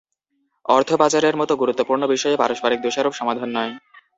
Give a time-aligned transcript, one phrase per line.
[0.65, 3.73] অর্থ পাচারের মতো গুরুত্বপূর্ণ বিষয়ে পারস্পরিক দোষারোপ সমাধান নয়।